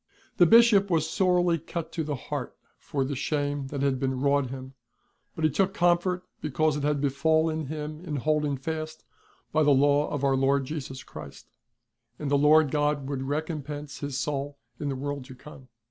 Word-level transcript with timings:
The 0.37 0.47
Bishop 0.47 0.89
was 0.89 1.07
sorely 1.07 1.59
cut 1.59 1.91
to 1.91 2.03
the 2.03 2.15
heart 2.15 2.57
for 2.79 3.05
the 3.05 3.15
shame 3.15 3.67
that 3.67 3.83
had 3.83 3.99
been 3.99 4.19
wrought 4.19 4.49
him, 4.49 4.73
but 5.35 5.43
he 5.43 5.49
took 5.51 5.75
comfort 5.75 6.23
because 6.41 6.75
it 6.75 6.81
had 6.81 6.99
befallen 7.01 7.67
him 7.67 8.03
in 8.03 8.15
holding 8.15 8.57
fast 8.57 9.03
by 9.51 9.61
the 9.61 9.69
Law 9.69 10.09
of 10.09 10.23
Our 10.23 10.35
Lord 10.35 10.65
Jesus 10.65 11.03
Christ; 11.03 11.51
and 12.17 12.31
the 12.31 12.35
Lord 12.39 12.71
God 12.71 13.07
would 13.07 13.21
recompense 13.21 13.99
his 13.99 14.17
soul 14.17 14.57
in 14.79 14.89
the 14.89 14.95
world 14.95 15.23
to 15.25 15.35
come. 15.35 15.67